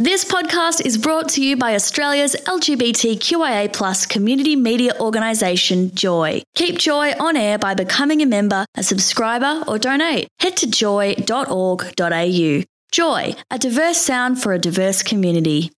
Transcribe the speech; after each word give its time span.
This 0.00 0.24
podcast 0.24 0.86
is 0.86 0.96
brought 0.96 1.28
to 1.30 1.42
you 1.42 1.56
by 1.56 1.74
Australia's 1.74 2.36
LGBTQIA 2.46 3.72
plus 3.72 4.06
community 4.06 4.54
media 4.54 4.92
organisation, 5.00 5.92
Joy. 5.92 6.40
Keep 6.54 6.78
Joy 6.78 7.14
on 7.18 7.36
air 7.36 7.58
by 7.58 7.74
becoming 7.74 8.22
a 8.22 8.26
member, 8.26 8.64
a 8.76 8.84
subscriber, 8.84 9.64
or 9.66 9.76
donate. 9.76 10.28
Head 10.38 10.56
to 10.58 10.70
joy.org.au. 10.70 12.62
Joy, 12.92 13.34
a 13.50 13.58
diverse 13.58 13.98
sound 13.98 14.40
for 14.40 14.52
a 14.52 14.58
diverse 14.60 15.02
community. 15.02 15.72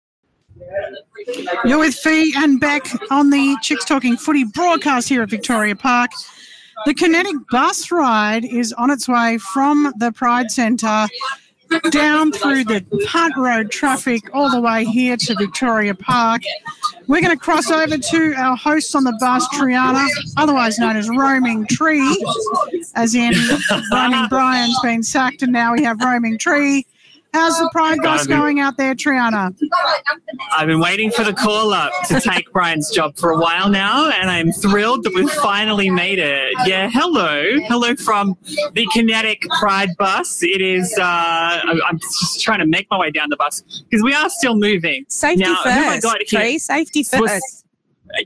You're 1.65 1.79
with 1.79 1.95
Fee 1.95 2.35
and 2.37 2.61
Beck 2.61 2.83
on 3.11 3.31
the 3.31 3.57
Chicks 3.63 3.87
Talking 3.87 4.19
Footy 4.19 4.45
broadcast 4.45 5.09
here 5.09 5.23
at 5.23 5.31
Victoria 5.31 5.77
Park. 5.77 6.11
The 6.85 6.93
kinetic 6.93 7.37
bus 7.51 7.91
ride 7.91 8.45
is 8.45 8.75
on 8.75 8.91
its 8.91 9.09
way 9.09 9.39
from 9.39 9.95
the 9.97 10.13
Pride 10.13 10.51
Centre 10.51 11.09
down 11.91 12.33
through 12.33 12.65
the 12.65 12.85
Punt 13.07 13.35
Road 13.37 13.71
traffic 13.71 14.29
all 14.33 14.51
the 14.51 14.61
way 14.61 14.85
here 14.85 15.17
to 15.17 15.35
Victoria 15.37 15.95
Park. 15.95 16.43
We're 17.07 17.21
going 17.21 17.37
to 17.37 17.43
cross 17.43 17.71
over 17.71 17.97
to 17.97 18.35
our 18.35 18.57
hosts 18.57 18.95
on 18.95 19.05
the 19.05 19.17
bus, 19.21 19.47
Triana, 19.55 20.07
otherwise 20.37 20.79
known 20.79 20.97
as 20.97 21.09
Roaming 21.09 21.67
Tri, 21.67 22.15
as 22.95 23.15
in 23.15 23.35
Roaming 23.93 24.27
Brian's 24.29 24.79
been 24.81 25.03
sacked 25.03 25.43
and 25.43 25.53
now 25.53 25.75
we 25.75 25.83
have 25.85 26.01
Roaming 26.01 26.39
Tri. 26.39 26.85
How's 27.33 27.59
the 27.59 27.69
Pride 27.73 27.99
bus 28.03 28.27
going 28.27 28.59
out 28.61 28.77
there, 28.77 28.95
Triana? 28.95 29.55
I've 30.57 30.67
been 30.67 30.81
waiting 30.81 31.11
for 31.11 31.23
the 31.23 31.33
call 31.33 31.73
up 31.73 31.93
to 32.09 32.21
take 32.21 32.53
Brian's 32.53 32.91
job 32.91 33.17
for 33.17 33.31
a 33.31 33.39
while 33.39 33.69
now, 33.69 34.11
and 34.11 34.29
I'm 34.29 34.51
thrilled 34.53 35.05
that 35.05 35.15
we've 35.15 35.31
finally 35.31 35.91
made 35.91 36.19
it. 36.19 36.53
Yeah, 36.67 36.91
hello. 36.91 37.45
Hello 37.69 37.95
from 37.95 38.37
the 38.73 38.87
Kinetic 38.93 39.43
Pride 39.61 39.91
bus. 39.99 40.43
It 40.43 40.61
is, 40.61 40.93
uh, 40.99 41.03
I'm 41.05 41.81
I'm 41.89 41.99
just 41.99 42.41
trying 42.43 42.59
to 42.61 42.67
make 42.67 42.89
my 42.91 42.99
way 42.99 43.11
down 43.11 43.29
the 43.31 43.37
bus 43.37 43.63
because 43.89 44.03
we 44.03 44.13
are 44.13 44.29
still 44.29 44.57
moving. 44.57 45.05
Safety 45.09 45.45
Now, 45.45 45.55
who 45.63 45.69
have 45.71 45.85
I 45.93 45.95
first. 45.95 46.03
got 46.03 46.17
here? 46.27 46.41
Tri, 46.41 46.57
safety 46.57 47.03
first. 47.05 47.60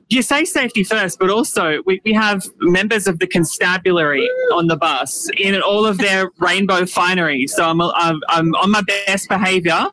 You 0.08 0.22
say 0.22 0.44
safety 0.44 0.84
first, 0.84 1.18
but 1.18 1.30
also 1.30 1.82
we, 1.86 2.00
we 2.04 2.12
have 2.12 2.44
members 2.60 3.06
of 3.06 3.18
the 3.18 3.26
constabulary 3.26 4.28
on 4.52 4.66
the 4.66 4.76
bus 4.76 5.28
in 5.36 5.60
all 5.60 5.86
of 5.86 5.98
their 5.98 6.30
rainbow 6.38 6.86
finery. 6.86 7.46
So 7.46 7.64
I'm, 7.64 7.80
I'm, 7.80 8.20
I'm 8.28 8.54
on 8.56 8.70
my 8.70 8.82
best 9.06 9.28
behavior. 9.28 9.86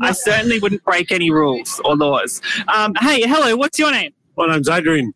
I 0.00 0.12
certainly 0.12 0.60
wouldn't 0.60 0.84
break 0.84 1.10
any 1.10 1.30
rules 1.30 1.80
or 1.84 1.96
laws. 1.96 2.40
Um, 2.68 2.94
hey, 3.00 3.22
hello, 3.22 3.56
what's 3.56 3.78
your 3.78 3.90
name? 3.90 4.12
My 4.36 4.46
name's 4.46 4.68
Adrian. 4.68 5.12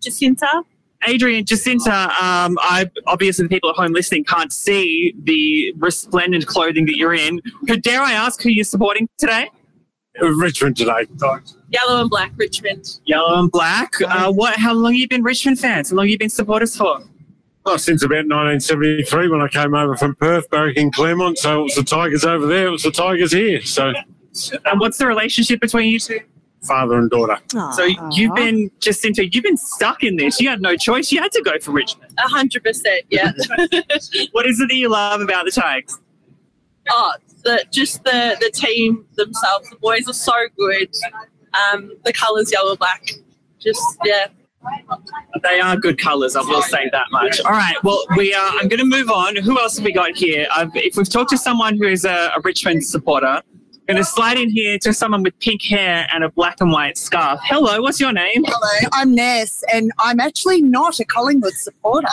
Jacinta. 0.00 0.62
Adrian, 1.06 1.44
Jacinta, 1.44 2.04
um, 2.22 2.56
I 2.62 2.90
obviously 3.06 3.44
the 3.44 3.48
people 3.50 3.68
at 3.68 3.76
home 3.76 3.92
listening 3.92 4.24
can't 4.24 4.52
see 4.52 5.14
the 5.22 5.74
resplendent 5.76 6.46
clothing 6.46 6.86
that 6.86 6.96
you're 6.96 7.12
in. 7.12 7.42
Who 7.68 7.76
dare 7.76 8.00
I 8.00 8.12
ask 8.12 8.42
who 8.42 8.48
you're 8.48 8.64
supporting 8.64 9.08
today? 9.18 9.50
Richmond 10.20 10.76
today. 10.76 11.06
Yellow 11.70 12.00
and 12.00 12.10
black 12.10 12.32
Richmond. 12.36 13.00
Yellow 13.04 13.40
and 13.40 13.50
black. 13.50 13.94
Uh, 14.00 14.32
what? 14.32 14.56
How 14.56 14.72
long 14.72 14.92
have 14.92 15.00
you 15.00 15.08
been 15.08 15.22
Richmond 15.22 15.58
fans? 15.58 15.90
How 15.90 15.96
long 15.96 16.06
have 16.06 16.10
you 16.10 16.18
been 16.18 16.30
supporters 16.30 16.76
for? 16.76 17.00
Oh, 17.66 17.76
since 17.78 18.02
about 18.02 18.26
1973 18.28 19.28
when 19.28 19.40
I 19.40 19.48
came 19.48 19.74
over 19.74 19.96
from 19.96 20.14
Perth, 20.16 20.50
Berwick 20.50 20.76
and 20.76 20.92
Claremont. 20.92 21.38
So 21.38 21.60
it 21.60 21.62
was 21.64 21.74
the 21.74 21.82
Tigers 21.82 22.24
over 22.24 22.46
there, 22.46 22.66
it 22.66 22.70
was 22.70 22.82
the 22.82 22.90
Tigers 22.90 23.32
here. 23.32 23.62
So 23.62 23.92
And 24.66 24.80
what's 24.80 24.98
the 24.98 25.06
relationship 25.06 25.60
between 25.60 25.88
you 25.90 25.98
two? 25.98 26.20
father 26.62 26.96
and 26.96 27.10
daughter. 27.10 27.36
So 27.72 27.84
you've 28.12 28.34
been 28.34 28.70
Jacinta, 28.80 29.26
you've 29.26 29.44
been 29.44 29.56
stuck 29.58 30.02
in 30.02 30.16
this. 30.16 30.40
You 30.40 30.48
had 30.48 30.62
no 30.62 30.76
choice. 30.76 31.12
You 31.12 31.20
had 31.20 31.30
to 31.32 31.42
go 31.42 31.58
for 31.58 31.72
Richmond. 31.72 32.14
A 32.18 32.22
hundred 32.28 32.64
percent, 32.64 33.02
yeah. 33.10 33.32
What 34.32 34.46
is 34.46 34.58
it 34.60 34.68
that 34.68 34.74
you 34.74 34.88
love 34.88 35.20
about 35.20 35.44
the 35.44 35.50
Tigers? 35.50 35.98
oh, 36.90 37.12
the 37.44 37.64
just 37.70 38.02
the 38.04 38.36
the 38.40 38.50
team 38.50 39.06
themselves. 39.16 39.70
The 39.70 39.76
boys 39.76 40.08
are 40.08 40.14
so 40.14 40.32
good. 40.58 40.88
Um, 41.72 41.92
the 42.04 42.12
colours 42.12 42.50
yellow 42.50 42.76
black. 42.76 43.06
Just 43.60 43.82
yeah. 44.04 44.26
They 45.42 45.60
are 45.60 45.76
good 45.76 45.98
colours. 45.98 46.36
I 46.36 46.40
will 46.40 46.62
say 46.62 46.88
that 46.90 47.06
much. 47.12 47.38
All 47.42 47.50
right. 47.52 47.76
Well, 47.84 48.02
we 48.16 48.32
are. 48.32 48.50
I'm 48.58 48.68
going 48.68 48.80
to 48.80 48.86
move 48.86 49.10
on. 49.10 49.36
Who 49.36 49.58
else 49.58 49.76
have 49.76 49.84
we 49.84 49.92
got 49.92 50.16
here? 50.16 50.46
I've, 50.54 50.74
if 50.74 50.96
we've 50.96 51.08
talked 51.08 51.30
to 51.30 51.38
someone 51.38 51.76
who 51.76 51.84
is 51.84 52.06
a, 52.06 52.32
a 52.34 52.40
Richmond 52.42 52.82
supporter, 52.84 53.26
I'm 53.26 53.42
going 53.86 53.98
to 53.98 54.04
slide 54.04 54.38
in 54.38 54.48
here 54.48 54.78
to 54.78 54.94
someone 54.94 55.22
with 55.22 55.38
pink 55.40 55.62
hair 55.62 56.08
and 56.14 56.24
a 56.24 56.30
black 56.30 56.62
and 56.62 56.72
white 56.72 56.96
scarf. 56.96 57.40
Hello. 57.44 57.82
What's 57.82 58.00
your 58.00 58.12
name? 58.12 58.42
Hello, 58.46 58.88
I'm 58.94 59.14
Ness, 59.14 59.62
and 59.70 59.92
I'm 59.98 60.18
actually 60.18 60.62
not 60.62 60.98
a 60.98 61.04
Collingwood 61.04 61.52
supporter. 61.52 62.08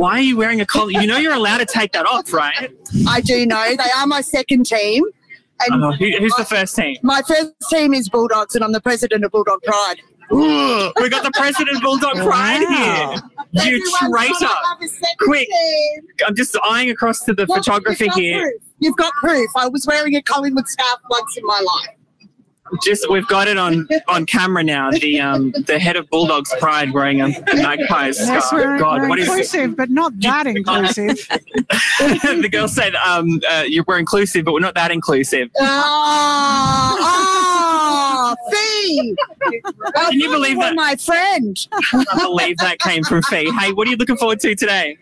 Why 0.00 0.12
are 0.12 0.20
you 0.22 0.38
wearing 0.38 0.62
a 0.62 0.66
collar? 0.66 0.92
You 0.92 1.06
know 1.06 1.18
you're 1.18 1.34
allowed 1.34 1.58
to 1.58 1.66
take 1.66 1.92
that 1.92 2.06
off, 2.06 2.32
right? 2.32 2.70
I 3.06 3.20
do 3.20 3.44
know 3.44 3.62
they 3.76 3.90
are 3.98 4.06
my 4.06 4.22
second 4.22 4.64
team, 4.64 5.04
and 5.68 5.84
Uh, 5.84 5.92
who, 5.92 6.10
who's 6.18 6.34
the 6.36 6.44
first 6.46 6.74
team? 6.74 6.96
my 7.02 7.20
first 7.20 7.52
team 7.68 7.92
is 7.92 8.08
Bulldogs, 8.08 8.54
and 8.54 8.64
I'm 8.64 8.72
the 8.72 8.80
president 8.80 9.24
of 9.26 9.30
Bulldog 9.30 9.62
Pride. 9.62 9.96
Ooh, 10.32 10.90
we 11.02 11.10
got 11.10 11.22
the 11.22 11.30
president 11.34 11.76
of 11.76 11.82
Bulldog 11.82 12.14
Pride 12.14 12.62
Wow. 12.62 13.20
here. 13.52 13.62
You 13.68 13.82
Everyone's 13.82 13.98
traitor. 13.98 14.46
gotta 14.54 14.68
have 14.68 14.80
a 14.82 14.88
second 14.88 15.16
Quick. 15.18 15.48
team. 15.48 16.00
I'm 16.26 16.34
just 16.34 16.56
eyeing 16.64 16.88
across 16.88 17.20
to 17.24 17.34
the 17.34 17.44
Well, 17.46 17.58
photographer 17.58 18.04
you've 18.04 18.14
here. 18.14 18.40
Proof. 18.40 18.62
You've 18.78 18.96
got 18.96 19.12
proof. 19.20 19.50
I 19.54 19.68
was 19.68 19.86
wearing 19.86 20.16
a 20.16 20.22
Collingwood 20.22 20.66
scarf 20.66 20.98
once 21.10 21.36
in 21.36 21.44
my 21.44 21.60
life. 21.60 21.94
Just 22.82 23.10
we've 23.10 23.26
got 23.26 23.48
it 23.48 23.56
on 23.58 23.88
on 24.08 24.26
camera 24.26 24.62
now. 24.62 24.90
The 24.90 25.20
um 25.20 25.52
the 25.66 25.78
head 25.78 25.96
of 25.96 26.08
Bulldogs 26.10 26.54
Pride 26.58 26.92
wearing 26.92 27.20
a 27.20 27.28
magpie 27.54 28.06
Yes, 28.06 28.18
scarf. 28.18 28.44
we're, 28.52 28.78
God, 28.78 29.00
we're 29.02 29.08
what 29.08 29.18
is 29.18 29.28
inclusive, 29.28 29.76
but 29.76 29.90
not 29.90 30.18
that 30.20 30.46
inclusive. 30.46 31.18
the 31.98 32.48
girl 32.50 32.68
said? 32.68 32.94
Um, 32.96 33.40
uh, 33.50 33.64
you 33.66 33.84
we're 33.86 33.98
inclusive, 33.98 34.44
but 34.44 34.52
we're 34.52 34.60
not 34.60 34.74
that 34.74 34.90
inclusive. 34.90 35.50
Oh, 35.58 36.96
oh, 37.00 38.36
Fee! 38.52 39.16
Can 39.96 40.12
you 40.20 40.30
believe 40.30 40.56
were 40.56 40.64
that? 40.64 40.74
my 40.74 40.96
friend. 40.96 41.66
I 41.92 42.18
believe 42.18 42.56
that 42.58 42.78
came 42.78 43.02
from 43.04 43.22
Fee. 43.22 43.50
Hey, 43.58 43.72
what 43.72 43.86
are 43.88 43.90
you 43.90 43.96
looking 43.96 44.16
forward 44.16 44.40
to 44.40 44.54
today? 44.54 44.98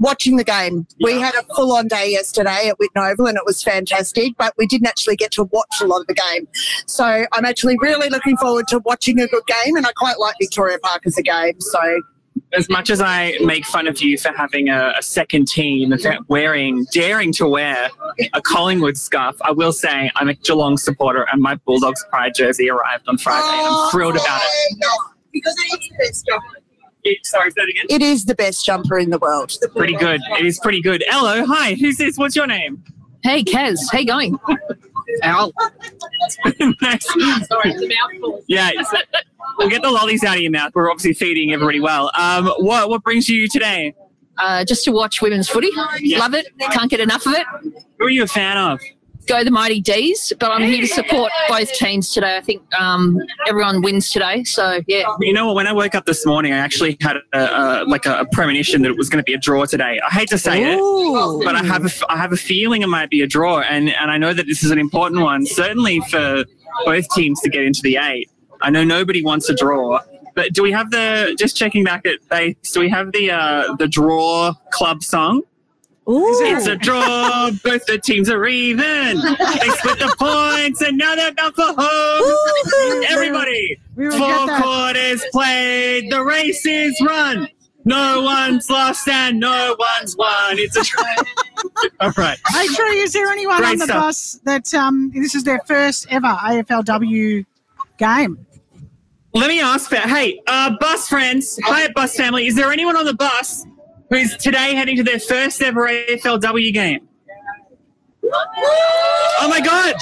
Watching 0.00 0.36
the 0.36 0.44
game. 0.44 0.86
We 1.02 1.20
had 1.20 1.34
a 1.34 1.42
full 1.54 1.72
on 1.72 1.86
day 1.86 2.10
yesterday 2.10 2.68
at 2.68 2.78
Whitten 2.78 3.12
Oval 3.12 3.26
and 3.26 3.36
it 3.36 3.44
was 3.46 3.62
fantastic, 3.62 4.32
but 4.38 4.54
we 4.58 4.66
didn't 4.66 4.86
actually 4.88 5.14
get 5.16 5.30
to 5.32 5.44
watch 5.44 5.76
a 5.80 5.86
lot 5.86 6.00
of 6.00 6.06
the 6.06 6.14
game. 6.14 6.48
So 6.86 7.04
I'm 7.32 7.44
actually 7.44 7.76
really 7.80 8.08
looking 8.08 8.36
forward 8.38 8.66
to 8.68 8.80
watching 8.80 9.20
a 9.20 9.26
good 9.28 9.42
game 9.46 9.76
and 9.76 9.86
I 9.86 9.92
quite 9.92 10.18
like 10.18 10.34
Victoria 10.40 10.78
Park 10.78 11.02
as 11.06 11.16
a 11.18 11.22
game. 11.22 11.60
So 11.60 12.00
As 12.54 12.68
much 12.70 12.88
as 12.90 13.00
I 13.00 13.34
make 13.44 13.64
fun 13.66 13.86
of 13.86 14.00
you 14.00 14.16
for 14.16 14.32
having 14.32 14.70
a, 14.70 14.94
a 14.98 15.02
second 15.02 15.48
team 15.48 15.92
wearing, 16.28 16.86
daring 16.92 17.32
to 17.34 17.46
wear 17.46 17.90
a 18.32 18.40
Collingwood 18.40 18.96
scarf, 18.96 19.36
I 19.42 19.50
will 19.52 19.72
say 19.72 20.10
I'm 20.16 20.28
a 20.28 20.34
Geelong 20.34 20.78
supporter 20.78 21.26
and 21.30 21.42
my 21.42 21.56
Bulldogs 21.56 22.04
Pride 22.08 22.32
jersey 22.34 22.70
arrived 22.70 23.06
on 23.06 23.18
Friday. 23.18 23.46
and 23.46 23.66
I'm 23.68 23.90
thrilled 23.90 24.16
about 24.16 24.40
it. 24.42 24.78
Oh, 24.82 25.10
Because 25.32 25.54
it 25.58 25.78
is 25.80 25.88
the 25.90 25.94
best 25.98 26.26
jumper. 26.26 26.56
It. 27.12 27.26
Sorry, 27.26 27.50
say 27.50 27.54
that 27.56 27.68
again. 27.68 27.84
It 27.88 28.02
is 28.02 28.24
the 28.24 28.34
best 28.34 28.64
jumper 28.64 28.98
in 28.98 29.10
the 29.10 29.18
world. 29.18 29.52
Pretty 29.76 29.94
good. 29.96 30.20
It 30.38 30.46
is 30.46 30.58
pretty 30.60 30.80
good. 30.80 31.02
Hello, 31.08 31.44
hi. 31.46 31.74
Who's 31.74 31.96
this? 31.98 32.16
What's 32.16 32.34
your 32.36 32.46
name? 32.46 32.82
Hey, 33.22 33.44
Kez, 33.44 33.78
how 33.92 33.98
you 33.98 34.06
going? 34.06 34.38
Al. 35.22 35.52
Nice. 36.80 37.04
Sorry, 37.48 37.70
it's 37.70 37.82
a 37.82 37.88
mouthful. 37.88 38.42
Yeah, 38.46 38.70
it's- 38.70 38.94
we'll 39.58 39.68
get 39.68 39.82
the 39.82 39.90
lollies 39.90 40.24
out 40.24 40.36
of 40.36 40.42
your 40.42 40.50
mouth. 40.52 40.72
We're 40.74 40.90
obviously 40.90 41.12
feeding 41.14 41.52
everybody 41.52 41.80
well. 41.80 42.10
Um, 42.16 42.46
what 42.58 42.88
what 42.88 43.02
brings 43.02 43.28
you 43.28 43.48
today? 43.48 43.94
Uh, 44.38 44.64
just 44.64 44.84
to 44.84 44.92
watch 44.92 45.20
women's 45.20 45.48
footy. 45.48 45.70
Love 46.16 46.34
it. 46.34 46.46
Can't 46.72 46.90
get 46.90 47.00
enough 47.00 47.26
of 47.26 47.34
it. 47.34 47.46
Who 47.98 48.06
are 48.06 48.08
you 48.10 48.22
a 48.22 48.26
fan 48.26 48.56
of? 48.56 48.80
Go 49.30 49.44
the 49.44 49.50
mighty 49.52 49.80
D's. 49.80 50.32
But 50.40 50.50
I'm 50.50 50.62
here 50.62 50.80
to 50.80 50.88
support 50.88 51.30
both 51.48 51.72
teams 51.74 52.12
today. 52.12 52.36
I 52.36 52.40
think 52.40 52.62
um, 52.74 53.16
everyone 53.46 53.80
wins 53.80 54.10
today. 54.10 54.42
So 54.42 54.80
yeah. 54.88 55.04
You 55.20 55.32
know 55.32 55.46
what? 55.46 55.54
When 55.54 55.68
I 55.68 55.72
woke 55.72 55.94
up 55.94 56.04
this 56.04 56.26
morning, 56.26 56.52
I 56.52 56.56
actually 56.56 56.96
had 57.00 57.16
a, 57.32 57.38
a 57.38 57.84
like 57.84 58.06
a, 58.06 58.26
premonition 58.32 58.82
that 58.82 58.90
it 58.90 58.96
was 58.96 59.08
going 59.08 59.22
to 59.22 59.24
be 59.24 59.34
a 59.34 59.38
draw 59.38 59.66
today. 59.66 60.00
I 60.04 60.12
hate 60.12 60.30
to 60.30 60.38
say 60.38 60.74
it, 60.74 61.44
but 61.44 61.54
I 61.54 61.62
have 61.62 61.86
a, 61.86 62.12
I 62.12 62.16
have 62.16 62.32
a 62.32 62.36
feeling 62.36 62.82
it 62.82 62.88
might 62.88 63.08
be 63.08 63.22
a 63.22 63.26
draw, 63.28 63.60
and 63.60 63.90
and 63.90 64.10
I 64.10 64.18
know 64.18 64.32
that 64.32 64.46
this 64.46 64.64
is 64.64 64.72
an 64.72 64.80
important 64.80 65.20
one, 65.20 65.46
certainly 65.46 66.00
for 66.10 66.44
both 66.84 67.08
teams 67.10 67.40
to 67.42 67.50
get 67.50 67.62
into 67.62 67.82
the 67.82 67.98
eight. 67.98 68.28
I 68.62 68.70
know 68.70 68.82
nobody 68.82 69.22
wants 69.22 69.48
a 69.48 69.54
draw, 69.54 70.00
but 70.34 70.54
do 70.54 70.62
we 70.64 70.72
have 70.72 70.90
the 70.90 71.36
just 71.38 71.56
checking 71.56 71.84
back 71.84 72.04
at 72.04 72.18
base? 72.30 72.56
Do 72.72 72.80
we 72.80 72.88
have 72.88 73.12
the 73.12 73.30
uh, 73.30 73.76
the 73.76 73.86
draw 73.86 74.54
club 74.72 75.04
song? 75.04 75.42
It's 76.06 76.66
a 76.66 76.76
draw. 76.76 77.50
Both 77.62 77.86
the 77.86 77.98
teams 78.02 78.28
are 78.30 78.44
even. 78.46 79.16
They 79.20 79.68
split 79.68 79.98
the 79.98 80.14
points, 80.18 80.82
and 80.82 80.96
now 80.98 81.14
they're 81.14 81.32
bound 81.32 81.54
for 81.54 81.72
home. 81.76 83.04
Everybody, 83.08 83.80
We 83.96 84.08
will 84.08 84.18
four 84.18 84.60
quarters 84.60 85.24
played. 85.32 86.10
The 86.10 86.22
race 86.24 86.64
is 86.66 87.00
run. 87.06 87.48
No 87.84 88.22
one's 88.22 88.68
lost 88.68 89.08
and 89.08 89.40
no 89.40 89.74
one's 89.78 90.14
won. 90.16 90.58
It's 90.58 90.76
a 90.76 90.82
draw. 90.84 91.04
All 92.00 92.12
right. 92.16 92.38
Hey, 92.48 92.66
Tri, 92.66 92.94
is 92.98 93.12
there 93.14 93.26
anyone 93.28 93.56
Great 93.58 93.70
on 93.72 93.78
the 93.78 93.84
stuff. 93.86 94.02
bus 94.02 94.40
that 94.44 94.74
um, 94.74 95.10
this 95.14 95.34
is 95.34 95.44
their 95.44 95.60
first 95.66 96.06
ever 96.10 96.26
AFLW 96.26 97.46
game? 97.96 98.46
Let 99.32 99.48
me 99.48 99.60
ask 99.62 99.88
that. 99.90 100.08
Hey, 100.10 100.42
uh, 100.46 100.76
bus 100.78 101.08
friends, 101.08 101.58
hi, 101.64 101.88
bus 101.94 102.14
family. 102.16 102.48
Is 102.48 102.54
there 102.56 102.70
anyone 102.70 102.96
on 102.96 103.04
the 103.06 103.14
bus 103.14 103.64
who's 104.10 104.36
today 104.36 104.74
heading 104.74 104.96
to 104.96 105.02
their 105.02 105.20
first 105.20 105.62
ever 105.62 105.88
AFLW 105.88 106.72
game? 106.74 107.08
Oh 108.32 109.48
my 109.48 109.60
God! 109.60 109.94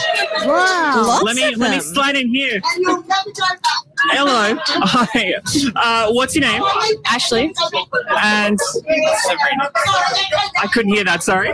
Wow. 0.47 1.05
Lots 1.07 1.25
let 1.25 1.37
me 1.37 1.55
let 1.55 1.71
me 1.71 1.81
slide 1.81 2.17
in 2.17 2.29
here. 2.29 2.61
Hello. 4.11 4.59
Hi. 4.67 5.35
Uh, 5.77 6.13
what's 6.13 6.35
your 6.35 6.43
name? 6.43 6.63
Ashley. 7.07 7.55
And 8.21 8.61
Sabrina. 8.61 9.71
I 10.61 10.67
couldn't 10.73 10.93
hear 10.93 11.05
that. 11.05 11.23
Sorry. 11.23 11.53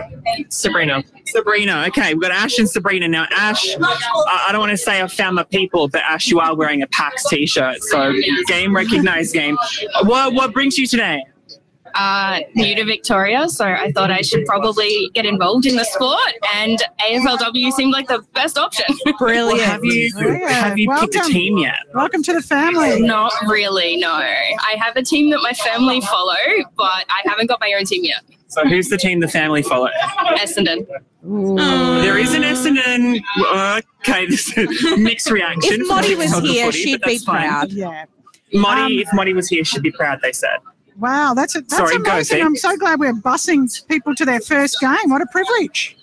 Sabrina. 0.49 1.03
Sabrina. 1.27 1.85
Okay, 1.87 2.13
we've 2.13 2.23
got 2.23 2.31
Ash 2.31 2.57
and 2.59 2.69
Sabrina 2.69 3.07
now. 3.07 3.27
Ash, 3.31 3.75
I 3.79 4.47
I 4.47 4.51
don't 4.51 4.59
want 4.59 4.71
to 4.71 4.77
say 4.77 5.01
I 5.01 5.07
found 5.07 5.35
my 5.35 5.43
people, 5.43 5.87
but 5.87 6.01
Ash, 6.01 6.27
you 6.27 6.39
are 6.39 6.55
wearing 6.55 6.81
a 6.81 6.87
PAX 6.87 7.27
t-shirt, 7.29 7.83
so 7.83 8.11
game 8.47 8.75
recognized 8.75 9.33
game. 9.33 9.57
What 10.03 10.33
what 10.33 10.51
brings 10.51 10.77
you 10.77 10.87
today? 10.87 11.23
Uh, 11.95 12.41
new 12.55 12.75
to 12.75 12.83
Victoria, 12.83 13.47
so 13.47 13.63
I 13.65 13.89
thought 13.93 14.11
I 14.11 14.19
should 14.21 14.45
probably 14.45 15.09
get 15.13 15.25
involved 15.25 15.65
in 15.65 15.77
the 15.77 15.85
sport, 15.85 16.19
and 16.53 16.77
AFLW 16.99 17.71
seemed 17.71 17.93
like 17.93 18.09
the 18.09 18.21
best 18.33 18.57
option. 18.57 18.85
Brilliant. 19.17 19.61
Have 19.61 19.83
you 19.85 20.11
Yeah, 20.17 20.49
have 20.49 20.77
you 20.77 20.89
picked 20.99 21.15
a 21.15 21.21
team 21.21 21.57
yet? 21.57 21.75
Welcome 21.93 22.21
to 22.23 22.33
the 22.33 22.41
family. 22.41 22.99
Not 23.01 23.31
really, 23.47 23.95
no. 23.95 24.11
I 24.11 24.75
have 24.77 24.97
a 24.97 25.03
team 25.03 25.29
that 25.29 25.39
my 25.41 25.53
family 25.53 26.01
follow, 26.01 26.35
but 26.75 27.05
I 27.07 27.21
haven't 27.25 27.47
got 27.47 27.61
my 27.61 27.73
own 27.77 27.85
team 27.85 28.03
yet. 28.03 28.23
So 28.47 28.63
who's 28.65 28.89
the 28.89 28.97
team 28.97 29.21
the 29.21 29.27
family 29.29 29.63
follow? 29.63 29.89
Essendon. 30.37 30.85
There 31.23 32.17
is 32.17 32.33
an 32.33 32.41
Essendon. 32.43 33.21
Okay, 34.01 34.25
this 34.25 34.55
is 34.57 34.97
mixed 34.97 35.31
reaction. 35.31 35.81
If 35.81 35.87
from 35.87 36.17
was 36.17 36.39
here, 36.39 36.65
Footy, 36.65 36.77
she'd 36.83 37.01
be 37.01 37.17
fine. 37.19 37.47
proud. 37.47 37.71
Yeah. 37.71 38.05
Motty, 38.53 38.81
Um, 38.81 38.91
if 38.99 39.07
Motty 39.13 39.33
was 39.33 39.47
here, 39.47 39.63
she'd 39.63 39.81
be 39.81 39.91
proud. 39.91 40.19
They 40.21 40.31
said. 40.31 40.57
Wow, 40.97 41.33
that's 41.33 41.53
that's 41.53 41.75
Sorry, 41.75 41.95
amazing. 41.97 42.41
I'm 42.41 42.55
so 42.55 42.77
glad 42.77 42.99
we're 42.99 43.13
busing 43.13 43.87
people 43.87 44.15
to 44.15 44.25
their 44.25 44.39
first 44.39 44.79
game. 44.79 45.09
What 45.09 45.21
a 45.21 45.25
privilege. 45.31 45.97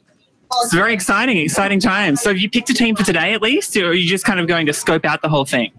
It's 0.64 0.74
very 0.74 0.92
exciting, 0.92 1.38
exciting 1.38 1.80
times. 1.80 2.20
So, 2.20 2.28
have 2.30 2.38
you 2.38 2.50
picked 2.50 2.68
a 2.68 2.74
team 2.74 2.94
for 2.94 3.04
today 3.04 3.32
at 3.32 3.40
least, 3.40 3.74
or 3.76 3.86
are 3.86 3.94
you 3.94 4.06
just 4.06 4.24
kind 4.26 4.38
of 4.38 4.46
going 4.46 4.66
to 4.66 4.72
scope 4.74 5.06
out 5.06 5.22
the 5.22 5.28
whole 5.30 5.46
thing? 5.46 5.72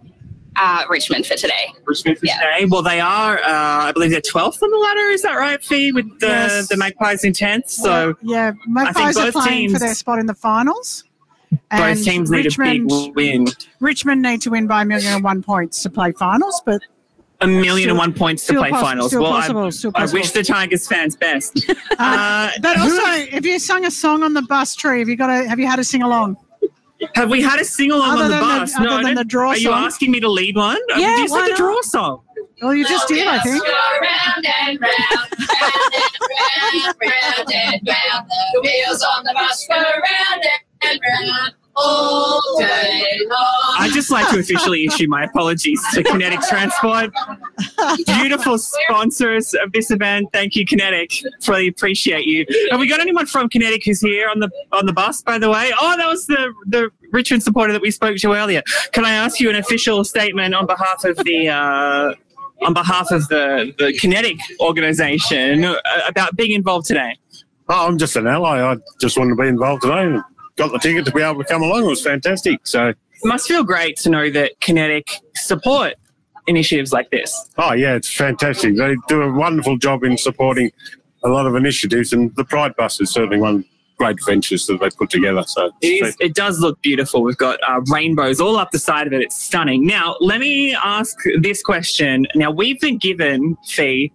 Uh, 0.56 0.84
Richmond 0.90 1.26
for 1.28 1.36
today. 1.36 1.74
Richmond 1.86 2.18
for 2.20 2.26
Yeah. 2.26 2.38
today. 2.38 2.66
Well, 2.66 2.82
they 2.82 3.00
are. 3.00 3.38
Uh, 3.38 3.44
I 3.46 3.92
believe 3.92 4.10
they're 4.12 4.22
twelfth 4.22 4.62
on 4.64 4.72
the 4.72 4.78
ladder. 4.78 5.10
Is 5.12 5.22
that 5.24 5.34
right, 5.36 5.64
Fee? 5.64 5.92
With 5.92 6.20
the 6.20 6.28
Yes. 6.28 6.68
the 6.70 6.78
Magpies 6.78 7.24
in 7.24 7.34
tenth. 7.34 7.70
So 7.70 8.16
yeah, 8.22 8.54
Magpies 8.68 9.16
are 9.18 9.32
both 9.32 9.44
playing 9.46 9.72
for 9.72 9.80
their 9.80 9.94
spot 9.96 10.18
in 10.20 10.26
the 10.26 10.36
finals. 10.36 11.04
And 11.70 11.96
both 11.98 12.04
teams 12.04 12.32
need 12.32 12.46
Richmond, 12.46 12.92
a 12.92 13.06
big 13.08 13.16
win. 13.16 13.48
Richmond 13.80 14.24
need 14.24 14.42
to 14.42 14.50
win 14.50 14.66
by 14.66 14.82
a 14.82 14.86
million 14.86 15.14
and 15.14 15.24
one 15.24 15.44
points 15.44 15.84
to 15.84 15.90
play 15.92 16.12
finals, 16.12 16.64
but 16.66 16.82
A 17.44 17.48
million 17.48 17.90
and 17.90 17.98
one 17.98 18.14
points 18.14 18.46
to 18.48 18.54
play 18.54 18.70
poss- 18.72 18.82
finals. 18.82 19.08
still 19.12 19.24
well, 19.24 19.34
I- 19.34 19.42
possible, 19.42 19.72
still 19.72 19.92
I, 19.96 20.06
wish 20.06 20.32
the 20.32 20.44
Tigers 20.44 20.88
fans 20.88 21.16
best. 21.16 21.70
uh, 21.70 21.74
Uh, 22.00 22.50
but 22.62 22.78
also, 22.80 23.04
if 23.38 23.46
you 23.46 23.60
sung 23.60 23.86
a 23.86 23.92
song 23.92 24.24
on 24.24 24.34
the 24.34 24.42
bus 24.44 24.76
Tri, 24.76 25.00
have 25.00 25.10
you 25.10 25.16
got 25.18 25.30
a 25.30 25.48
have 25.50 25.60
you 25.60 25.68
had 25.68 25.80
a 25.80 25.84
sing 25.84 26.02
along? 26.04 26.38
have 27.16 27.30
we 27.30 27.42
had 27.42 27.60
a 27.60 27.66
sing 27.66 27.92
along 27.92 28.12
on 28.12 28.18
the 28.18 28.24
than 28.30 28.32
the- 28.32 28.46
bus? 28.46 28.76
other 28.80 29.04
than 29.04 29.16
the 29.16 29.24
draw 29.26 29.50
Are 29.50 29.58
you 29.58 29.70
song? 29.70 29.86
asking 29.86 30.12
me 30.12 30.20
to 30.22 30.30
lead 30.30 30.56
one? 30.56 30.78
Uh, 30.96 31.00
Yeah, 31.00 31.18
just 31.18 31.32
why 31.34 31.42
like 31.42 31.52
a 31.52 31.56
draw 31.56 31.82
song. 31.82 32.22
Well, 32.62 32.74
you 32.74 32.86
just 32.88 33.08
did, 33.10 33.28
I 33.28 33.40
think. 33.40 33.62
Round 33.62 34.46
and 34.46 34.80
round, 34.80 35.34
round 35.50 35.94
and 35.94 36.16
round, 36.74 36.96
round 37.02 37.54
and 37.54 37.82
round. 37.90 38.30
The 38.54 38.62
wheels 38.62 39.04
on 39.04 39.24
the 39.26 39.34
bus 39.34 39.66
go 39.68 39.76
round 39.76 40.44
and 40.84 41.00
round 41.04 41.54
I 41.76 42.40
just 43.94 44.12
like 44.12 44.30
to 44.30 44.40
officially 44.40 44.86
issue 44.86 45.08
my 45.08 45.24
apologies 45.24 45.82
to 45.94 46.04
Kinetic 46.04 46.42
Transport, 46.42 47.12
beautiful 48.06 48.58
sponsors 48.58 49.54
of 49.56 49.72
this 49.72 49.92
event. 49.92 50.30
Thank 50.32 50.56
you, 50.56 50.66
Kinetic. 50.66 51.24
Really 51.48 51.68
appreciate 51.68 52.26
you. 52.26 52.46
Have 52.72 52.80
we 52.80 52.88
got 52.88 53.00
anyone 53.00 53.26
from 53.26 53.50
Kinetic 53.50 53.84
who's 53.86 54.02
here 54.02 54.30
on 54.30 54.40
the 54.40 54.50
on 54.72 54.86
the 54.86 54.94
bus? 54.94 55.22
By 55.22 55.40
the 55.40 55.50
way, 55.50 55.72
oh, 55.80 55.98
that 55.98 56.08
was 56.08 56.28
the 56.28 56.54
the 56.68 56.92
Richmond 57.12 57.44
supporter 57.44 57.74
that 57.74 57.82
we 57.82 57.92
spoke 57.92 58.18
to 58.18 58.34
earlier. 58.34 58.62
Can 58.92 59.06
I 59.06 59.14
ask 59.14 59.40
you 59.40 59.50
an 59.50 59.56
official 59.56 60.04
statement 60.04 60.54
on 60.54 60.68
behalf 60.68 61.04
of 61.04 61.18
the? 61.18 61.50
Uh, 61.50 62.14
on 62.62 62.74
behalf 62.74 63.12
of 63.12 63.28
the, 63.28 63.76
the 63.78 63.92
Kinetic 63.92 64.38
organization 64.62 65.66
uh, 65.66 65.76
about 66.08 66.38
being 66.38 66.52
involved 66.52 66.86
today. 66.86 67.18
Oh, 67.68 67.88
I'm 67.88 67.98
just 67.98 68.16
an 68.16 68.26
ally. 68.26 68.62
I 68.62 68.78
just 69.02 69.18
wanted 69.18 69.32
to 69.32 69.42
be 69.42 69.50
involved 69.50 69.82
today 69.82 70.18
got 70.56 70.72
the 70.72 70.80
ticket 70.80 71.06
to 71.06 71.12
be 71.12 71.22
able 71.22 71.44
to 71.44 71.48
come 71.48 71.62
along. 71.64 71.84
It 71.84 71.88
was 71.88 72.04
fantastic. 72.04 72.66
So, 72.66 72.90
It 72.90 72.98
must 73.24 73.48
feel 73.48 73.64
great 73.64 73.98
to 73.98 74.10
know 74.10 74.30
that 74.32 74.60
Kinetic 74.60 75.10
support 75.36 75.96
initiatives 76.48 76.92
like 76.92 77.10
this. 77.12 77.50
oh, 77.58 77.74
yeah, 77.74 77.96
it's 77.96 78.14
fantastic. 78.14 78.76
They 78.76 78.96
do 79.08 79.22
a 79.22 79.32
wonderful 79.32 79.78
job 79.78 80.04
in 80.04 80.18
supporting 80.18 80.72
a 81.24 81.30
lot 81.30 81.46
of 81.48 81.56
initiatives, 81.56 82.12
and 82.12 82.36
the 82.36 82.44
Pride 82.44 82.76
Bus 82.76 83.00
is 83.00 83.10
certainly 83.12 83.38
one 83.38 83.64
great 83.98 84.18
ventures 84.26 84.66
that 84.68 84.80
they've 84.82 84.96
put 84.98 85.10
together. 85.10 85.44
So, 85.48 85.72
It, 85.82 86.04
is, 86.04 86.18
it 86.20 86.36
does 86.36 86.60
look 86.60 86.82
beautiful. 86.82 87.24
We've 87.24 87.38
got 87.38 87.60
uh, 87.68 87.80
rainbows 87.90 88.42
all 88.42 88.58
up 88.58 88.72
the 88.72 88.80
side 88.80 89.08
of 89.08 89.14
it. 89.14 89.22
It's 89.22 89.42
stunning. 89.42 89.86
Now, 89.86 90.18
let 90.20 90.40
me 90.42 90.76
ask 90.76 91.16
this 91.42 91.62
question. 91.62 92.28
Now, 92.36 92.52
we've 92.52 92.80
been 92.82 92.98
given, 92.98 93.56
Fee, 93.68 94.12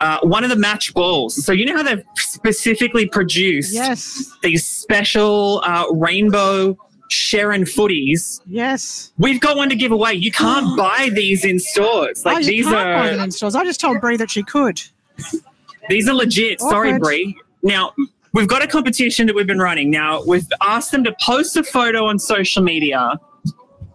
uh, 0.00 0.18
one 0.22 0.44
of 0.44 0.50
the 0.50 0.56
match 0.56 0.92
balls. 0.94 1.44
So, 1.44 1.52
you 1.52 1.66
know 1.66 1.76
how 1.76 1.82
they've 1.82 2.04
specifically 2.16 3.06
produced 3.06 3.72
Yes, 3.74 4.30
these 4.42 4.66
special 4.66 5.62
uh, 5.64 5.86
rainbow 5.92 6.76
Sherrin 7.10 7.62
footies? 7.62 8.40
yes. 8.46 9.12
We've 9.18 9.40
got 9.40 9.56
one 9.56 9.68
to 9.68 9.74
give 9.76 9.92
away. 9.92 10.14
You 10.14 10.30
can't 10.32 10.76
buy 10.76 11.10
these 11.12 11.44
in 11.44 11.58
stores. 11.58 12.24
Like, 12.24 12.38
oh, 12.38 12.42
these 12.42 12.64
can't 12.66 12.74
buy 12.74 13.08
are. 13.08 13.10
them 13.16 13.24
in 13.24 13.30
stores. 13.30 13.54
I 13.54 13.64
just 13.64 13.80
told 13.80 14.00
Brie 14.00 14.16
that 14.16 14.30
she 14.30 14.42
could. 14.42 14.80
These 15.88 16.08
are 16.08 16.14
legit. 16.14 16.60
Sorry, 16.60 16.98
Brie. 16.98 17.36
Now, 17.62 17.92
we've 18.32 18.46
got 18.48 18.62
a 18.62 18.66
competition 18.68 19.26
that 19.26 19.34
we've 19.34 19.46
been 19.46 19.58
running. 19.58 19.90
Now, 19.90 20.22
we've 20.24 20.46
asked 20.62 20.92
them 20.92 21.02
to 21.04 21.14
post 21.20 21.56
a 21.56 21.64
photo 21.64 22.06
on 22.06 22.18
social 22.18 22.62
media 22.62 23.18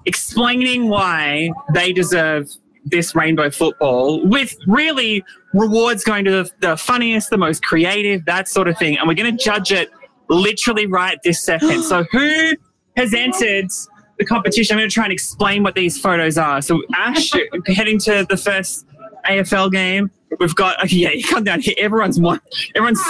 explaining 0.06 0.88
why 0.90 1.50
they 1.74 1.92
deserve 1.92 2.52
this 2.86 3.16
rainbow 3.16 3.50
football 3.50 4.26
with 4.28 4.56
really 4.68 5.24
rewards 5.54 6.04
going 6.04 6.26
to 6.26 6.32
the, 6.32 6.52
the 6.60 6.78
funniest, 6.78 7.30
the 7.30 7.38
most 7.38 7.64
creative, 7.64 8.26
that 8.26 8.48
sort 8.48 8.68
of 8.68 8.78
thing. 8.78 8.98
And 8.98 9.08
we're 9.08 9.16
going 9.16 9.36
to 9.36 9.44
judge 9.44 9.72
it 9.72 9.90
literally 10.30 10.86
right 10.86 11.18
this 11.24 11.42
second. 11.42 11.84
so, 11.84 12.04
who 12.12 12.52
has 12.96 13.14
entered 13.14 13.70
the 14.18 14.26
competition? 14.26 14.76
I'm 14.76 14.80
going 14.80 14.90
to 14.90 14.94
try 14.94 15.06
and 15.06 15.14
explain 15.14 15.64
what 15.64 15.76
these 15.76 16.00
photos 16.00 16.38
are. 16.38 16.62
So, 16.62 16.82
Ash, 16.96 17.32
heading 17.68 18.00
to 18.00 18.26
the 18.30 18.38
first 18.38 18.86
AFL 19.26 19.72
game. 19.72 20.12
We've 20.40 20.56
got 20.56 20.84
okay, 20.84 20.96
yeah. 20.98 21.12
You 21.12 21.24
come 21.24 21.44
down 21.44 21.62
here. 21.62 21.76
Everyone's 21.78 22.20
one. 22.20 22.42
Everyone's 22.76 23.02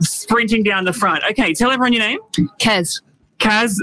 sprinting 0.00 0.62
down 0.62 0.84
the 0.84 0.92
front. 0.92 1.22
Okay, 1.30 1.54
tell 1.54 1.70
everyone 1.70 1.92
your 1.92 2.02
name. 2.02 2.18
Kaz. 2.58 3.02
Kaz. 3.38 3.78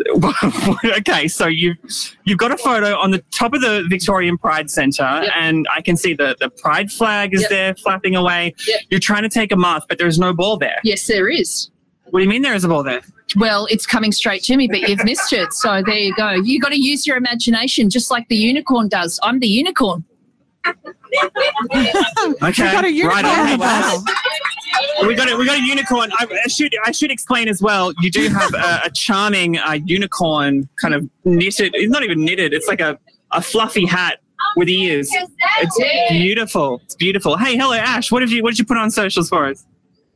okay, 1.00 1.28
so 1.28 1.48
you've 1.48 1.78
you've 2.24 2.38
got 2.40 2.52
a 2.52 2.58
photo 2.58 2.98
on 2.98 3.12
the 3.12 3.20
top 3.32 3.54
of 3.54 3.62
the 3.62 3.86
Victorian 3.90 4.38
Pride 4.38 4.70
Centre, 4.72 5.04
and 5.04 5.68
I 5.72 5.82
can 5.82 5.96
see 5.96 6.14
the 6.14 6.36
the 6.40 6.50
Pride 6.50 6.92
flag 6.92 7.34
is 7.34 7.42
Yep. 7.42 7.50
there 7.50 7.76
flapping 7.76 8.16
away. 8.16 8.56
Yep. 8.68 8.82
You're 8.90 9.00
trying 9.00 9.24
to 9.24 9.30
take 9.30 9.52
a 9.52 9.56
mark, 9.56 9.84
but 9.88 9.98
there's 9.98 10.18
no 10.18 10.34
ball 10.34 10.58
there. 10.58 10.80
Yes, 10.84 11.06
there 11.08 11.30
is. 11.30 11.70
What 12.06 12.20
do 12.20 12.24
you 12.24 12.30
mean 12.30 12.42
there 12.42 12.54
is 12.56 12.64
a 12.64 12.68
ball 12.68 12.84
there? 12.84 13.02
Well, 13.36 13.66
it's 13.72 13.86
coming 13.88 14.12
straight 14.12 14.44
to 14.44 14.58
me, 14.58 14.68
but 14.68 14.82
you've 14.82 15.04
missed 15.04 15.34
it. 15.34 15.52
So 15.54 15.82
there 15.84 15.98
you 15.98 16.14
go. 16.16 16.32
You've 16.32 16.62
got 16.62 16.70
to 16.70 16.80
use 16.80 17.08
your 17.08 17.18
imagination, 17.18 17.90
just 17.90 18.12
like 18.12 18.28
the 18.28 18.36
unicorn 18.36 18.88
does. 18.88 19.20
I'm 19.24 19.40
the 19.40 19.48
unicorn. 19.48 20.04
Okay, 22.42 22.72
got 22.72 22.86
a 22.86 22.92
unicorn 22.92 23.24
right. 23.24 23.26
on 23.26 24.04
the 24.04 25.08
we 25.08 25.16
got 25.16 25.32
a, 25.32 25.36
we 25.36 25.46
got 25.46 25.58
a 25.58 25.66
unicorn. 25.66 26.12
I, 26.20 26.28
I 26.46 26.48
should 26.48 26.74
I 26.86 26.92
should 26.92 27.12
explain 27.12 27.48
as 27.48 27.62
well. 27.62 27.94
You 28.02 28.10
do 28.10 28.28
have 28.30 28.54
a, 28.54 28.82
a 28.86 28.90
charming 28.90 29.58
uh, 29.58 29.80
unicorn 29.86 30.68
kind 30.82 30.94
of 30.94 31.10
knitted. 31.26 31.72
It's 31.76 31.92
not 31.92 32.04
even 32.04 32.24
knitted. 32.24 32.54
It's 32.54 32.68
like 32.68 32.82
a, 32.82 32.98
a 33.32 33.42
fluffy 33.42 33.86
hat 33.86 34.20
with 34.56 34.70
ears. 34.70 35.10
It's 35.60 36.10
beautiful. 36.10 36.82
It's 36.86 36.96
beautiful. 36.96 37.38
Hey, 37.38 37.58
hello, 37.58 37.74
Ash. 37.74 38.12
What 38.12 38.22
have 38.22 38.32
you 38.32 38.44
What 38.44 38.52
did 38.52 38.60
you 38.60 38.66
put 38.66 38.78
on 38.78 38.92
socials 38.92 39.30
for 39.30 39.48
us? 39.48 39.66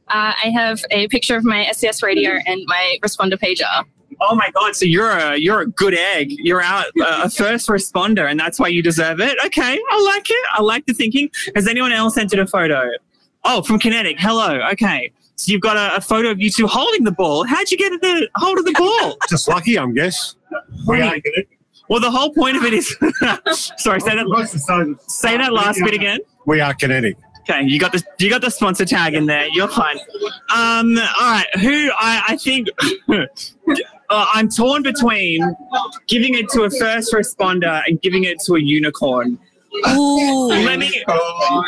Uh, 0.10 0.34
I 0.44 0.50
have 0.54 0.80
a 0.90 1.08
picture 1.10 1.36
of 1.36 1.44
my 1.44 1.70
SES 1.72 2.02
radio 2.02 2.40
and 2.46 2.62
my 2.68 2.98
responder 3.04 3.34
pager. 3.34 3.86
Oh 4.22 4.36
my 4.36 4.50
God! 4.52 4.76
So 4.76 4.86
you're 4.86 5.12
a 5.12 5.38
you're 5.38 5.62
a 5.62 5.68
good 5.68 5.94
egg. 5.94 6.32
You're 6.32 6.62
out 6.62 6.86
uh, 7.00 7.22
a 7.26 7.30
first 7.30 7.68
responder, 7.68 8.30
and 8.30 8.40
that's 8.40 8.60
why 8.60 8.68
you 8.68 8.82
deserve 8.82 9.20
it. 9.20 9.38
Okay, 9.46 9.80
I 9.90 10.02
like 10.04 10.30
it. 10.30 10.46
I 10.54 10.62
like 10.62 10.86
the 10.86 10.94
thinking. 10.94 11.30
Has 11.56 11.68
anyone 11.68 11.92
else 11.92 12.18
entered 12.18 12.40
a 12.40 12.48
photo? 12.48 12.90
Oh, 13.44 13.62
from 13.62 13.80
Kinetic. 13.80 14.18
Hello. 14.20 14.60
Okay, 14.72 15.12
so 15.36 15.52
you've 15.52 15.62
got 15.62 15.78
a, 15.78 15.98
a 15.98 16.02
photo 16.02 16.32
of 16.32 16.40
you 16.42 16.50
two 16.50 16.68
holding 16.68 17.04
the 17.04 17.12
ball. 17.12 17.46
How'd 17.46 17.70
you 17.70 17.78
get 17.78 17.90
the 18.02 18.28
hold 18.36 18.58
of 18.58 18.66
the 18.66 18.74
ball? 18.74 19.18
just 19.30 19.48
lucky, 19.48 19.78
I'm 19.78 19.94
guess. 19.94 20.36
We 20.88 21.02
are 21.02 21.20
good. 21.20 21.48
well, 21.90 22.00
the 22.00 22.12
whole 22.12 22.34
point 22.34 22.58
of 22.58 22.64
it 22.64 22.74
is. 22.74 22.90
sorry, 23.78 24.02
say 24.02 24.16
that. 24.16 24.98
Say 25.08 25.38
that 25.38 25.54
last 25.54 25.80
bit 25.80 25.94
again. 25.94 26.20
We 26.46 26.60
are 26.60 26.74
kinetic. 26.74 27.18
Okay, 27.50 27.64
you 27.64 27.80
got 27.80 27.94
the 27.94 28.04
you 28.20 28.30
got 28.30 28.42
the 28.42 28.50
sponsor 28.52 28.84
tag 28.84 29.14
in 29.14 29.26
there. 29.26 29.48
You're 29.50 29.70
fine. 29.70 29.98
Um, 30.54 30.98
all 30.98 31.32
right. 31.32 31.48
Who 31.62 31.90
I 31.98 32.24
I 32.30 32.38
think 32.38 32.68
uh, 34.10 34.26
I'm 34.34 34.50
torn 34.50 34.84
between 34.84 35.56
giving 36.08 36.36
it 36.36 36.50
to 36.50 36.64
a 36.64 36.70
first 36.70 37.14
responder 37.14 37.82
and 37.88 38.02
giving 38.02 38.24
it 38.24 38.40
to 38.46 38.56
a 38.56 38.60
unicorn. 38.62 39.40
Ooh. 39.90 40.48
Let 40.48 40.80
me 40.80 41.04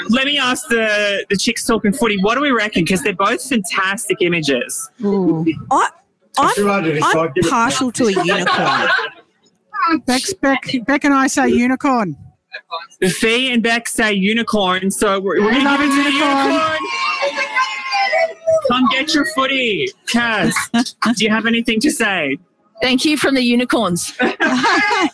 let 0.10 0.26
me 0.26 0.38
ask 0.38 0.68
the 0.70 1.26
the 1.30 1.36
chicks 1.36 1.66
talking 1.66 1.94
footy. 1.94 2.18
What 2.22 2.36
do 2.36 2.42
we 2.42 2.52
reckon? 2.52 2.84
Because 2.84 3.04
they're 3.04 3.14
both 3.14 3.44
fantastic 3.44 4.22
images. 4.22 4.90
I, 5.72 5.90
I'm, 6.38 6.70
I'm 7.04 7.34
partial 7.50 7.92
to 7.92 8.06
a 8.06 8.12
unicorn. 8.24 8.88
Beck's, 10.06 10.34
Beck, 10.34 10.64
Beck 10.86 11.04
and 11.04 11.14
I 11.14 11.28
say 11.28 11.50
unicorn. 11.50 12.16
Fee 13.02 13.52
and 13.52 13.64
Beck 13.64 13.88
say 13.88 14.14
unicorn, 14.14 14.92
so 14.92 15.20
we're, 15.20 15.42
we're 15.42 15.52
going 15.52 15.64
love 15.64 15.80
to 15.80 15.86
a 15.86 15.90
give 15.90 16.06
it 16.06 16.12
to 16.12 16.18
unicorn. 16.18 16.78
Come 19.00 19.06
get 19.06 19.16
your 19.16 19.26
footy. 19.26 19.90
Kaz, 20.08 20.54
do 21.16 21.24
you 21.24 21.30
have 21.30 21.46
anything 21.46 21.80
to 21.80 21.90
say? 21.90 22.38
Thank 22.82 23.06
you 23.06 23.18
from 23.18 23.36
the 23.36 23.42
unicorns. 23.42 24.14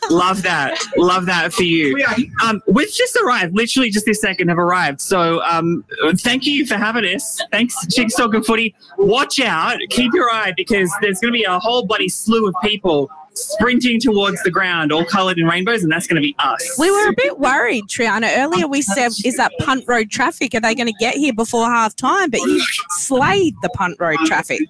Love 0.09 0.41
that. 0.43 0.77
Love 0.97 1.25
that 1.27 1.53
for 1.53 1.63
you. 1.63 2.03
Um, 2.43 2.61
we've 2.67 2.91
just 2.91 3.15
arrived, 3.15 3.55
literally 3.55 3.91
just 3.91 4.05
this 4.05 4.21
second 4.21 4.49
have 4.49 4.57
arrived. 4.57 5.01
So 5.01 5.41
um, 5.43 5.83
thank 6.17 6.45
you 6.45 6.65
for 6.65 6.77
having 6.77 7.05
us. 7.05 7.41
Thanks, 7.51 7.75
Chicks 7.93 8.15
Talking 8.15 8.43
Footy. 8.43 8.75
Watch 8.97 9.39
out. 9.39 9.77
Keep 9.89 10.13
your 10.13 10.31
eye 10.31 10.53
because 10.55 10.91
there's 11.01 11.19
going 11.19 11.33
to 11.33 11.37
be 11.37 11.43
a 11.43 11.59
whole 11.59 11.85
bloody 11.85 12.09
slew 12.09 12.47
of 12.47 12.55
people 12.63 13.09
sprinting 13.35 13.99
towards 13.99 14.41
the 14.43 14.51
ground, 14.51 14.91
all 14.91 15.05
coloured 15.05 15.37
in 15.37 15.45
rainbows, 15.45 15.83
and 15.83 15.91
that's 15.91 16.07
going 16.07 16.15
to 16.15 16.21
be 16.21 16.35
us. 16.39 16.75
We 16.79 16.89
were 16.89 17.09
a 17.09 17.13
bit 17.15 17.39
worried, 17.39 17.85
Triana. 17.85 18.37
Earlier 18.37 18.67
we 18.67 18.81
said, 18.81 19.11
is 19.23 19.37
that 19.37 19.51
punt 19.59 19.83
road 19.87 20.09
traffic? 20.09 20.53
Are 20.55 20.59
they 20.61 20.75
going 20.75 20.87
to 20.87 20.95
get 20.99 21.15
here 21.15 21.33
before 21.33 21.65
half 21.65 21.95
time? 21.95 22.29
But 22.29 22.41
you 22.41 22.63
slayed 22.91 23.55
the 23.61 23.69
punt 23.69 23.97
road 23.99 24.17
traffic. 24.25 24.61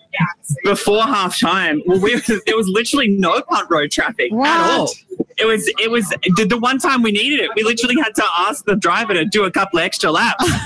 before 0.63 1.03
half 1.03 1.39
time. 1.39 1.81
Well, 1.85 1.99
we, 1.99 2.15
there 2.45 2.57
was 2.57 2.67
literally 2.67 3.07
no 3.09 3.41
punt 3.41 3.67
road 3.69 3.91
traffic 3.91 4.31
What? 4.31 4.47
at 4.47 4.79
all. 4.79 4.91
It 5.37 5.45
was, 5.45 5.67
it 5.79 5.91
was 5.91 6.07
the, 6.35 6.45
the 6.45 6.57
one 6.57 6.79
time 6.79 7.01
we 7.01 7.11
needed 7.11 7.41
it. 7.41 7.51
We 7.55 7.63
literally 7.63 7.95
had 8.01 8.15
to 8.15 8.23
ask 8.37 8.65
the 8.65 8.75
driver 8.75 9.13
to 9.13 9.25
do 9.25 9.43
a 9.43 9.51
couple 9.51 9.79
of 9.79 9.85
extra 9.85 10.11
laps. 10.11 10.49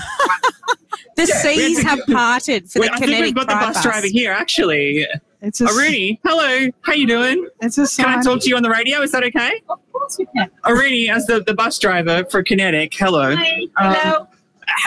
The 1.16 1.26
seas 1.26 1.80
to- 1.82 1.86
have 1.86 2.00
parted 2.08 2.72
for 2.72 2.80
Wait, 2.80 2.92
the 2.92 2.94
I 2.94 3.00
think 3.00 3.26
we've 3.26 3.36
got 3.36 3.48
the 3.48 3.54
pride 3.54 3.74
bus 3.74 3.84
driver 3.84 4.08
here, 4.08 4.32
actually. 4.32 5.06
It's 5.42 5.62
a, 5.62 5.66
Arini, 5.66 6.20
hello, 6.26 6.70
how 6.82 6.94
you 6.94 7.08
doing? 7.08 7.48
it's 7.62 7.78
a 7.78 7.88
Can 7.88 8.20
I 8.20 8.22
talk 8.22 8.42
to 8.42 8.50
you 8.50 8.58
on 8.58 8.64
the 8.64 8.70
radio? 8.70 9.02
Is 9.02 9.14
that 9.14 9.24
okay? 9.24 9.62
Of 9.70 9.80
course 9.94 10.20
you 10.20 10.28
can. 10.36 10.52
Arini, 10.66 11.10
as 11.10 11.28
the, 11.28 11.42
the 11.42 11.54
bus 11.54 11.80
driver 11.80 12.26
for 12.26 12.44
Kinetic, 12.44 12.94
hello. 12.94 13.36
Um, 13.78 14.28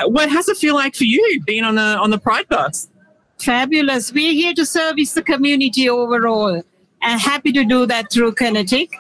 what 0.05 0.29
how's 0.29 0.49
it 0.49 0.59
feel 0.59 0.75
like 0.75 0.95
for 0.95 1.05
you 1.05 1.41
being 1.47 1.65
on 1.65 1.77
the 1.77 1.83
on 1.83 2.11
the 2.11 2.19
Pride 2.19 2.49
bus? 2.49 2.89
Fabulous. 3.39 4.13
We're 4.13 4.33
here 4.33 4.53
to 4.55 4.67
service 4.67 5.15
the 5.15 5.23
community 5.23 5.89
overall 5.89 6.63
and 7.01 7.21
happy 7.21 7.51
to 7.53 7.65
do 7.65 7.87
that 7.87 8.13
through 8.13 8.33
Kinetic. 8.33 8.95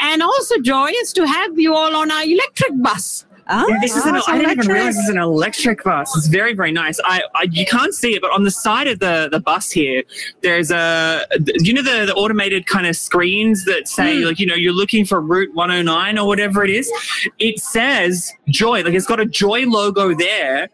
And 0.00 0.20
also 0.20 0.58
joyous 0.58 1.12
to 1.12 1.26
have 1.26 1.58
you 1.58 1.74
all 1.74 1.94
on 1.94 2.10
our 2.10 2.24
electric 2.24 2.82
bus. 2.82 3.24
Oh, 3.48 3.76
This 3.80 3.96
is 3.96 4.04
an, 4.06 4.14
I 4.14 4.20
didn't 4.20 4.36
even 4.36 4.44
electric. 4.44 4.68
realize 4.68 4.94
this 4.94 5.04
is 5.04 5.10
an 5.10 5.18
electric 5.18 5.82
bus. 5.84 6.16
It's 6.16 6.28
very, 6.28 6.54
very 6.54 6.70
nice. 6.72 7.00
I, 7.04 7.22
I 7.34 7.42
you 7.50 7.66
can't 7.66 7.92
see 7.92 8.14
it, 8.14 8.22
but 8.22 8.30
on 8.30 8.44
the 8.44 8.50
side 8.50 8.86
of 8.86 8.98
the, 9.00 9.28
the 9.30 9.40
bus 9.40 9.70
here, 9.70 10.02
there's 10.42 10.70
a 10.70 11.26
you 11.58 11.72
know 11.72 11.82
the, 11.82 12.06
the 12.06 12.14
automated 12.14 12.66
kind 12.66 12.86
of 12.86 12.96
screens 12.96 13.64
that 13.64 13.88
say 13.88 14.14
like 14.24 14.38
you 14.38 14.46
know 14.46 14.54
you're 14.54 14.72
looking 14.72 15.04
for 15.04 15.20
Route 15.20 15.52
109 15.54 16.18
or 16.18 16.26
whatever 16.26 16.62
it 16.64 16.70
is. 16.70 16.90
It 17.38 17.58
says 17.58 18.32
Joy, 18.48 18.82
like 18.82 18.94
it's 18.94 19.06
got 19.06 19.20
a 19.20 19.26
Joy 19.26 19.66
logo 19.66 20.14
there. 20.14 20.68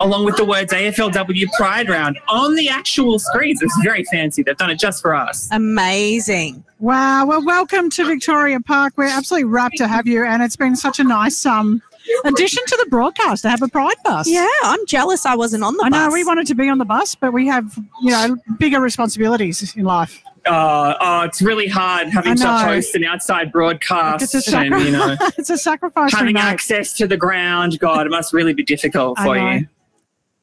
Along 0.00 0.24
with 0.24 0.36
the 0.36 0.44
words 0.44 0.72
AFLW 0.72 1.46
Pride 1.56 1.88
Round 1.88 2.20
on 2.28 2.54
the 2.54 2.68
actual 2.68 3.18
screens. 3.18 3.60
It's 3.60 3.76
very 3.82 4.04
fancy. 4.04 4.44
They've 4.44 4.56
done 4.56 4.70
it 4.70 4.78
just 4.78 5.02
for 5.02 5.12
us. 5.12 5.48
amazing. 5.50 6.62
Wow. 6.78 7.26
Well, 7.26 7.44
welcome 7.44 7.90
to 7.90 8.04
Victoria 8.06 8.60
Park. 8.60 8.92
We're 8.96 9.06
absolutely 9.06 9.46
rapt 9.46 9.76
to 9.78 9.88
have 9.88 10.06
you, 10.06 10.24
and 10.24 10.40
it's 10.40 10.54
been 10.54 10.76
such 10.76 11.00
a 11.00 11.04
nice 11.04 11.44
um 11.44 11.82
addition 12.24 12.62
to 12.66 12.76
the 12.82 12.90
broadcast 12.90 13.42
to 13.42 13.50
have 13.50 13.62
a 13.62 13.68
Pride 13.68 13.96
bus. 14.04 14.28
Yeah, 14.28 14.48
I'm 14.62 14.84
jealous 14.86 15.26
I 15.26 15.34
wasn't 15.36 15.64
on 15.64 15.76
the 15.76 15.84
I 15.84 15.88
know 15.88 16.06
bus. 16.06 16.12
we 16.12 16.24
wanted 16.24 16.46
to 16.48 16.54
be 16.54 16.68
on 16.68 16.78
the 16.78 16.84
bus, 16.84 17.14
but 17.14 17.32
we 17.32 17.46
have 17.46 17.76
you 18.02 18.10
know 18.10 18.36
bigger 18.58 18.80
responsibilities 18.80 19.74
in 19.76 19.84
life. 19.84 20.22
Uh, 20.46 20.94
oh, 21.00 21.22
it's 21.22 21.42
really 21.42 21.68
hard 21.68 22.08
having 22.08 22.32
I 22.32 22.36
to 22.36 22.66
host 22.66 22.94
an 22.94 23.04
outside 23.04 23.52
broadcast 23.52 24.34
It's 24.34 24.50
a, 24.50 24.56
and 24.56 24.74
you 24.82 24.92
know. 24.92 25.16
it's 25.38 25.50
a 25.50 25.58
sacrifice 25.58 26.12
we 26.14 26.18
having 26.18 26.34
make. 26.34 26.42
access 26.44 26.92
to 26.94 27.06
the 27.06 27.16
ground. 27.16 27.78
God, 27.78 28.06
it 28.06 28.10
must 28.10 28.32
really 28.32 28.54
be 28.54 28.62
difficult 28.62 29.18
for 29.18 29.36
you. 29.36 29.68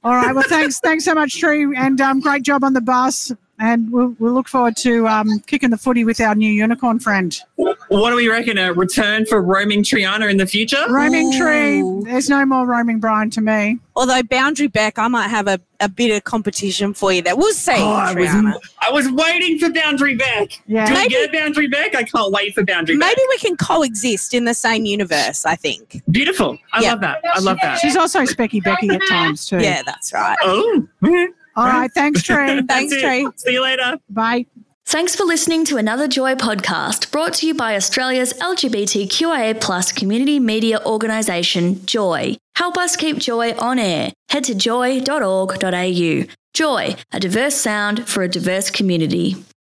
All 0.03 0.13
right. 0.13 0.35
Well, 0.35 0.43
thanks, 0.47 0.79
thanks 0.79 1.03
so 1.05 1.15
much, 1.15 1.39
Tri, 1.39 1.65
and 1.75 1.99
um, 1.99 2.19
great 2.19 2.43
job 2.43 2.63
on 2.63 2.73
the 2.73 2.81
bus. 2.81 3.31
And 3.57 3.89
we'll, 3.91 4.13
we'll 4.19 4.33
look 4.33 4.49
forward 4.49 4.75
to 4.77 5.07
um, 5.07 5.39
kicking 5.47 5.69
the 5.69 5.77
footy 5.77 6.03
with 6.03 6.19
our 6.19 6.35
new 6.35 6.51
unicorn 6.51 6.99
friend, 6.99 7.39
What 7.55 8.09
do 8.09 8.15
we 8.17 8.27
reckon? 8.27 8.57
A 8.57 8.73
return 8.73 9.25
for 9.25 9.41
roaming 9.41 9.81
Triana 9.81 10.29
in 10.29 10.35
the 10.37 10.45
future? 10.45 10.83
roaming 10.89 11.31
Tri. 11.31 11.81
There's 12.03 12.29
no 12.29 12.45
more 12.45 12.65
roaming 12.65 12.99
Brian 12.99 13.29
to 13.29 13.39
me. 13.41 13.79
Although 13.95 14.23
Boundary 14.23 14.67
Beck, 14.67 14.99
I 14.99 15.07
might 15.07 15.29
have 15.29 15.47
a, 15.47 15.57
a 15.79 15.87
bit 15.87 16.13
of 16.13 16.25
competition 16.25 16.93
for 16.93 17.13
you 17.13 17.21
there. 17.21 17.37
We'll 17.37 17.53
see, 17.53 17.71
Oh, 17.77 17.91
I 17.93 18.13
was, 18.13 18.27
Triana. 18.27 18.53
I 18.81 18.91
was 18.91 19.09
waiting 19.09 19.57
for 19.57 19.69
Boundary 19.71 20.15
Beck. 20.17 20.61
Yeah. 20.67 20.85
Do 20.87 20.91
we 20.93 20.99
Maybe- 20.99 21.09
get 21.11 21.31
Boundary 21.31 21.67
Beck? 21.69 21.95
I 21.95 22.03
can't 22.03 22.33
wait 22.33 22.53
for 22.53 22.63
Boundary 22.65 22.97
Maybe 22.97 23.15
Beck. 23.15 23.29
we 23.29 23.37
can 23.37 23.55
coexist 23.55 24.33
in 24.33 24.43
the 24.43 24.53
same 24.53 24.83
universe, 24.83 25.45
I 25.45 25.55
think. 25.55 26.01
Beautiful. 26.11 26.57
I 26.73 26.81
Yeah. 26.81 26.91
love 26.91 27.01
that. 27.01 27.21
I 27.33 27.39
love 27.39 27.57
that. 27.61 27.79
She's 27.79 27.95
also 27.95 28.19
Specky 28.23 28.61
Becky 28.61 28.89
at 28.89 29.01
times 29.07 29.45
too. 29.45 29.59
Yeah, 29.59 29.81
that's 29.85 30.11
right. 30.11 30.37
Oh, 30.43 30.85
All 31.55 31.65
right. 31.65 31.91
Thanks, 31.91 32.23
Tri. 32.23 32.55
that's 32.55 32.67
Thanks, 32.67 32.93
it. 32.93 33.01
Tri. 33.01 33.25
See 33.37 33.53
you 33.53 33.61
later. 33.63 33.97
Bye. 34.09 34.45
Thanks 34.87 35.15
for 35.15 35.23
listening 35.23 35.65
to 35.65 35.77
another 35.77 36.07
Joy 36.07 36.35
podcast 36.35 37.09
brought 37.11 37.33
to 37.35 37.47
you 37.47 37.55
by 37.55 37.75
Australia's 37.75 38.33
LGBTQIA 38.33 39.59
plus 39.59 39.91
community 39.91 40.39
media 40.39 40.79
organisation, 40.85 41.83
Joy. 41.87 42.37
Help 42.55 42.77
us 42.77 42.95
keep 42.95 43.17
Joy 43.17 43.53
on 43.53 43.79
air. 43.79 44.13
Head 44.29 44.43
to 44.43 44.53
joy.org.au. 44.55 46.23
Joy, 46.53 46.95
a 47.11 47.19
diverse 47.19 47.55
sound 47.55 48.07
for 48.07 48.21
a 48.21 48.27
diverse 48.27 48.69
community. 48.69 49.35